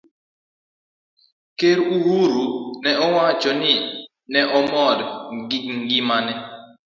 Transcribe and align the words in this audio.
Ker 1.57 1.77
Uhuru 1.95 2.41
ne 2.83 2.91
owacho 3.05 3.51
ni 3.61 3.73
ne 4.31 4.41
omor 4.59 4.97
gi 5.49 5.57
gima 5.89 6.17
ne 6.25 6.33